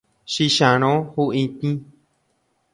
[0.31, 1.69] Chicharõ huʼitĩ.